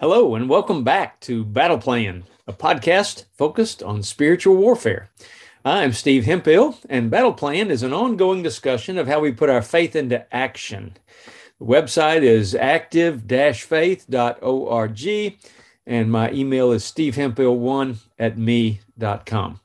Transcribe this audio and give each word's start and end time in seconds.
Hello, 0.00 0.34
and 0.34 0.48
welcome 0.48 0.82
back 0.82 1.20
to 1.20 1.44
Battle 1.44 1.76
Plan, 1.76 2.24
a 2.46 2.54
podcast 2.54 3.26
focused 3.36 3.82
on 3.82 4.02
spiritual 4.02 4.56
warfare. 4.56 5.10
I'm 5.62 5.92
Steve 5.92 6.24
Hemphill, 6.24 6.78
and 6.88 7.10
Battle 7.10 7.34
Plan 7.34 7.70
is 7.70 7.82
an 7.82 7.92
ongoing 7.92 8.42
discussion 8.42 8.96
of 8.96 9.08
how 9.08 9.20
we 9.20 9.30
put 9.30 9.50
our 9.50 9.60
faith 9.60 9.94
into 9.94 10.26
action. 10.34 10.96
The 11.58 11.66
website 11.66 12.22
is 12.22 12.54
active 12.54 13.24
faith.org, 13.28 15.38
and 15.86 16.10
my 16.10 16.32
email 16.32 16.72
is 16.72 16.84
stevehemphill1 16.84 17.96
at 18.18 18.38
me.com. 18.38 19.60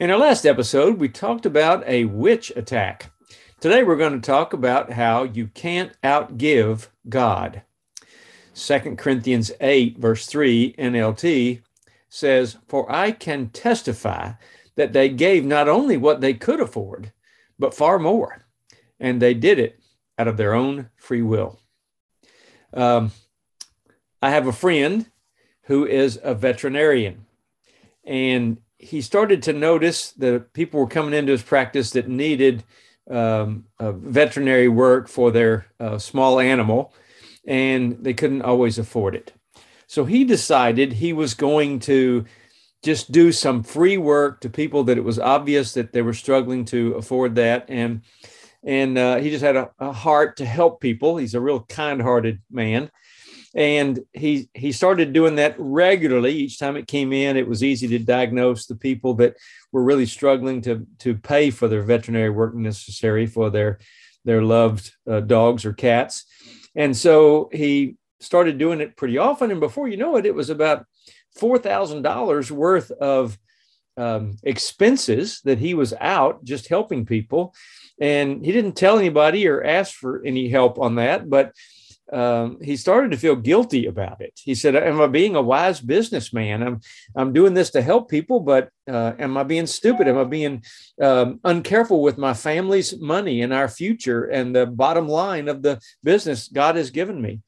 In 0.00 0.10
our 0.10 0.18
last 0.18 0.46
episode, 0.46 0.98
we 0.98 1.08
talked 1.08 1.46
about 1.46 1.86
a 1.86 2.06
witch 2.06 2.50
attack. 2.56 3.12
Today, 3.60 3.84
we're 3.84 3.94
going 3.94 4.20
to 4.20 4.26
talk 4.26 4.52
about 4.52 4.94
how 4.94 5.22
you 5.22 5.46
can't 5.46 5.92
outgive 6.02 6.88
God. 7.08 7.62
2 8.54 8.96
Corinthians 8.96 9.52
8, 9.60 9.98
verse 9.98 10.26
3, 10.26 10.74
NLT 10.78 11.62
says, 12.08 12.58
For 12.68 12.90
I 12.90 13.12
can 13.12 13.48
testify 13.50 14.32
that 14.76 14.92
they 14.92 15.08
gave 15.08 15.44
not 15.44 15.68
only 15.68 15.96
what 15.96 16.20
they 16.20 16.34
could 16.34 16.60
afford, 16.60 17.12
but 17.58 17.74
far 17.74 17.98
more. 17.98 18.44
And 18.98 19.20
they 19.20 19.34
did 19.34 19.58
it 19.58 19.80
out 20.18 20.28
of 20.28 20.36
their 20.36 20.54
own 20.54 20.90
free 20.96 21.22
will. 21.22 21.58
Um, 22.72 23.12
I 24.22 24.30
have 24.30 24.46
a 24.46 24.52
friend 24.52 25.06
who 25.62 25.86
is 25.86 26.18
a 26.22 26.34
veterinarian, 26.34 27.26
and 28.04 28.58
he 28.78 29.00
started 29.00 29.42
to 29.44 29.52
notice 29.52 30.12
that 30.12 30.52
people 30.52 30.80
were 30.80 30.86
coming 30.86 31.14
into 31.14 31.32
his 31.32 31.42
practice 31.42 31.90
that 31.92 32.08
needed 32.08 32.64
um, 33.10 33.64
veterinary 33.78 34.68
work 34.68 35.08
for 35.08 35.30
their 35.30 35.66
uh, 35.78 35.98
small 35.98 36.38
animal 36.38 36.92
and 37.46 37.96
they 38.00 38.14
couldn't 38.14 38.42
always 38.42 38.78
afford 38.78 39.14
it. 39.14 39.32
So 39.86 40.04
he 40.04 40.24
decided 40.24 40.92
he 40.92 41.12
was 41.12 41.34
going 41.34 41.80
to 41.80 42.24
just 42.82 43.12
do 43.12 43.32
some 43.32 43.62
free 43.62 43.98
work 43.98 44.40
to 44.40 44.48
people 44.48 44.84
that 44.84 44.98
it 44.98 45.04
was 45.04 45.18
obvious 45.18 45.74
that 45.74 45.92
they 45.92 46.02
were 46.02 46.14
struggling 46.14 46.64
to 46.66 46.94
afford 46.94 47.34
that. 47.34 47.66
And 47.68 48.02
and 48.62 48.98
uh, 48.98 49.16
he 49.16 49.30
just 49.30 49.42
had 49.42 49.56
a, 49.56 49.70
a, 49.78 49.90
heart 49.90 50.36
to 50.36 50.44
help 50.44 50.82
people. 50.82 51.16
He's 51.16 51.34
a 51.34 51.40
real 51.40 51.60
kind-hearted 51.60 52.42
man. 52.50 52.90
And 53.54 54.00
he 54.12 54.48
he 54.54 54.70
started 54.70 55.12
doing 55.12 55.36
that 55.36 55.56
regularly. 55.58 56.34
Each 56.34 56.58
time 56.58 56.76
it 56.76 56.86
came 56.86 57.12
in 57.12 57.36
it 57.36 57.48
was 57.48 57.64
easy 57.64 57.88
to 57.88 57.98
diagnose 57.98 58.66
the 58.66 58.76
people 58.76 59.14
that 59.14 59.34
were 59.72 59.82
really 59.82 60.06
struggling 60.06 60.62
to 60.62 60.86
to 61.00 61.16
pay 61.16 61.50
for 61.50 61.66
their 61.66 61.82
veterinary 61.82 62.30
work 62.30 62.54
necessary 62.54 63.26
for 63.26 63.50
their 63.50 63.80
their 64.24 64.42
loved 64.42 64.94
uh, 65.10 65.20
dogs 65.20 65.64
or 65.64 65.72
cats 65.72 66.26
and 66.74 66.96
so 66.96 67.48
he 67.52 67.96
started 68.20 68.58
doing 68.58 68.80
it 68.80 68.96
pretty 68.96 69.18
often. 69.18 69.50
And 69.50 69.60
before 69.60 69.88
you 69.88 69.96
know 69.96 70.16
it, 70.16 70.26
it 70.26 70.34
was 70.34 70.50
about 70.50 70.86
$4,000 71.38 72.50
worth 72.50 72.90
of 72.90 73.38
um, 73.96 74.36
expenses 74.42 75.40
that 75.44 75.58
he 75.58 75.74
was 75.74 75.92
out 76.00 76.44
just 76.44 76.68
helping 76.68 77.06
people. 77.06 77.54
And 78.00 78.44
he 78.44 78.52
didn't 78.52 78.76
tell 78.76 78.98
anybody 78.98 79.46
or 79.48 79.62
ask 79.62 79.94
for 79.94 80.22
any 80.24 80.48
help 80.48 80.78
on 80.78 80.94
that, 80.96 81.28
but 81.28 81.52
um, 82.12 82.58
he 82.60 82.76
started 82.76 83.12
to 83.12 83.16
feel 83.16 83.36
guilty 83.36 83.86
about 83.86 84.20
it. 84.20 84.32
He 84.42 84.54
said, 84.54 84.74
"Am 84.74 85.00
I 85.00 85.06
being 85.06 85.36
a 85.36 85.42
wise 85.42 85.80
businessman? 85.80 86.62
I'm 86.62 86.80
I'm 87.14 87.32
doing 87.32 87.54
this 87.54 87.70
to 87.70 87.82
help 87.82 88.10
people, 88.10 88.40
but 88.40 88.70
uh, 88.88 89.12
am 89.18 89.36
I 89.36 89.44
being 89.44 89.66
stupid? 89.66 90.08
Am 90.08 90.18
I 90.18 90.24
being 90.24 90.64
um, 91.00 91.38
uncareful 91.44 92.02
with 92.02 92.18
my 92.18 92.34
family's 92.34 92.98
money 92.98 93.42
and 93.42 93.52
our 93.52 93.68
future 93.68 94.24
and 94.24 94.54
the 94.54 94.66
bottom 94.66 95.06
line 95.06 95.48
of 95.48 95.62
the 95.62 95.80
business 96.02 96.48
God 96.48 96.76
has 96.76 96.90
given 96.90 97.20
me?" 97.20 97.40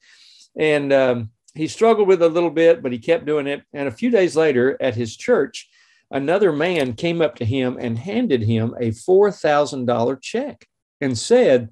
And 0.57 0.93
um, 0.93 1.31
he 1.55 1.67
struggled 1.67 2.07
with 2.07 2.21
it 2.21 2.25
a 2.25 2.33
little 2.33 2.49
bit, 2.49 2.81
but 2.81 2.91
he 2.91 2.99
kept 2.99 3.25
doing 3.25 3.47
it. 3.47 3.63
And 3.73 3.87
a 3.87 3.91
few 3.91 4.09
days 4.09 4.35
later, 4.35 4.77
at 4.79 4.95
his 4.95 5.17
church, 5.17 5.69
another 6.09 6.53
man 6.53 6.93
came 6.93 7.21
up 7.21 7.35
to 7.35 7.45
him 7.45 7.77
and 7.79 7.97
handed 7.97 8.43
him 8.43 8.75
a 8.79 8.91
four 8.91 9.29
thousand 9.31 9.87
dollar 9.87 10.15
check 10.15 10.65
and 11.01 11.17
said, 11.17 11.69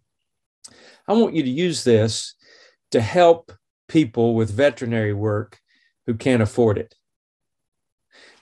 "I 1.08 1.14
want 1.14 1.36
you 1.36 1.44
to 1.44 1.50
use 1.50 1.86
this." 1.86 2.36
To 2.92 3.02
help 3.02 3.52
people 3.88 4.36
with 4.36 4.52
veterinary 4.52 5.14
work 5.14 5.60
who 6.06 6.14
can't 6.14 6.42
afford 6.42 6.78
it. 6.78 6.96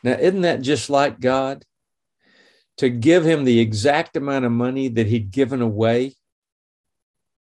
Now, 0.04 0.14
isn't 0.14 0.42
that 0.42 0.62
just 0.62 0.90
like 0.90 1.20
God? 1.20 1.66
To 2.78 2.90
give 2.90 3.26
him 3.26 3.44
the 3.44 3.60
exact 3.60 4.16
amount 4.16 4.46
of 4.46 4.52
money 4.52 4.88
that 4.88 5.08
he'd 5.08 5.32
given 5.32 5.62
away, 5.62 6.16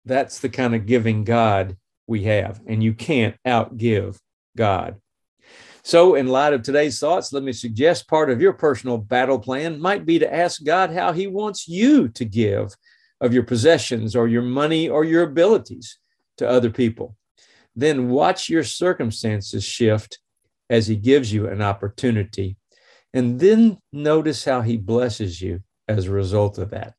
that's 0.04 0.40
the 0.40 0.48
kind 0.48 0.74
of 0.74 0.86
giving 0.86 1.24
God 1.24 1.76
we 2.08 2.24
have, 2.24 2.60
and 2.66 2.82
you 2.82 2.94
can't 2.94 3.36
outgive 3.46 4.18
God. 4.56 5.00
So, 5.82 6.16
in 6.16 6.26
light 6.26 6.52
of 6.52 6.62
today's 6.62 6.98
thoughts, 6.98 7.32
let 7.32 7.42
me 7.42 7.52
suggest 7.52 8.08
part 8.08 8.28
of 8.30 8.40
your 8.40 8.52
personal 8.52 8.98
battle 8.98 9.38
plan 9.38 9.80
might 9.80 10.04
be 10.04 10.18
to 10.18 10.34
ask 10.34 10.64
God 10.64 10.90
how 10.90 11.12
He 11.12 11.26
wants 11.26 11.68
you 11.68 12.08
to 12.08 12.24
give 12.24 12.74
of 13.20 13.32
your 13.32 13.44
possessions 13.44 14.16
or 14.16 14.26
your 14.26 14.42
money 14.42 14.88
or 14.88 15.04
your 15.04 15.22
abilities 15.22 15.98
to 16.40 16.48
other 16.48 16.70
people. 16.70 17.16
Then 17.76 18.08
watch 18.08 18.48
your 18.48 18.64
circumstances 18.64 19.62
shift 19.62 20.18
as 20.68 20.86
He 20.86 20.96
gives 20.96 21.32
you 21.32 21.48
an 21.48 21.62
opportunity. 21.62 22.56
And 23.14 23.38
then 23.38 23.78
notice 23.92 24.44
how 24.44 24.62
He 24.62 24.76
blesses 24.76 25.40
you 25.40 25.62
as 25.86 26.06
a 26.06 26.10
result 26.10 26.58
of 26.58 26.70
that. 26.70 26.94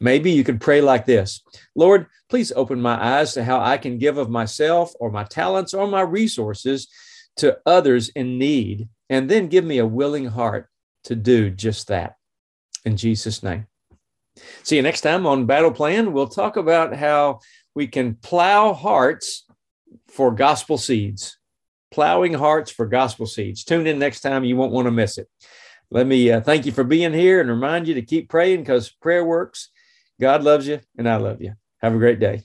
Maybe 0.00 0.30
you 0.30 0.44
could 0.44 0.60
pray 0.60 0.80
like 0.80 1.06
this 1.06 1.42
Lord, 1.74 2.06
please 2.28 2.52
open 2.52 2.80
my 2.80 3.02
eyes 3.18 3.34
to 3.34 3.44
how 3.44 3.60
I 3.60 3.78
can 3.78 3.98
give 3.98 4.18
of 4.18 4.30
myself 4.30 4.92
or 5.00 5.10
my 5.10 5.24
talents 5.24 5.72
or 5.72 5.86
my 5.86 6.02
resources 6.02 6.88
to 7.36 7.58
others 7.66 8.08
in 8.10 8.38
need, 8.38 8.88
and 9.10 9.28
then 9.30 9.48
give 9.48 9.64
me 9.64 9.78
a 9.78 9.86
willing 9.86 10.26
heart 10.26 10.68
to 11.04 11.14
do 11.14 11.50
just 11.50 11.88
that. 11.88 12.16
In 12.84 12.96
Jesus' 12.96 13.42
name. 13.42 13.66
See 14.62 14.76
you 14.76 14.82
next 14.82 15.00
time 15.00 15.26
on 15.26 15.46
Battle 15.46 15.72
Plan. 15.72 16.12
We'll 16.12 16.28
talk 16.28 16.56
about 16.56 16.94
how 16.94 17.40
we 17.74 17.86
can 17.86 18.14
plow 18.14 18.72
hearts 18.72 19.44
for 20.08 20.30
gospel 20.30 20.78
seeds. 20.78 21.38
Plowing 21.90 22.34
hearts 22.34 22.70
for 22.70 22.86
gospel 22.86 23.26
seeds. 23.26 23.64
Tune 23.64 23.86
in 23.86 23.98
next 23.98 24.20
time. 24.20 24.44
You 24.44 24.56
won't 24.56 24.72
want 24.72 24.86
to 24.86 24.90
miss 24.90 25.18
it. 25.18 25.28
Let 25.90 26.06
me 26.06 26.30
uh, 26.30 26.40
thank 26.40 26.66
you 26.66 26.72
for 26.72 26.84
being 26.84 27.12
here 27.12 27.40
and 27.40 27.48
remind 27.48 27.86
you 27.86 27.94
to 27.94 28.02
keep 28.02 28.28
praying 28.28 28.60
because 28.60 28.90
prayer 28.90 29.24
works. 29.24 29.70
God 30.20 30.42
loves 30.42 30.66
you 30.66 30.80
and 30.98 31.08
I 31.08 31.16
love 31.16 31.40
you. 31.40 31.54
Have 31.80 31.94
a 31.94 31.98
great 31.98 32.18
day. 32.18 32.42